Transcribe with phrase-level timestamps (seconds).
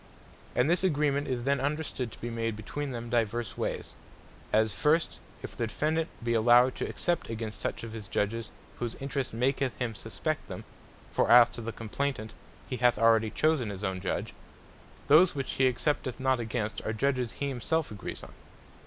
[0.55, 3.93] And this agreement is then understood to be made between them divers wayes;
[4.51, 8.95] as first, if the Defendant be allowed to except against such of his Judges, whose
[8.95, 10.63] interest maketh him suspect them,
[11.11, 12.31] (for as to the Complaynant
[12.67, 14.33] he hath already chosen his own Judge,)
[15.07, 18.33] those which he excepteth not against, are Judges he himself agrees on.